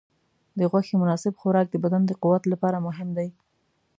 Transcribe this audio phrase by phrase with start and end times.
[0.59, 3.29] د غوښې مناسب خوراک د بدن د قوت لپاره مهم دی.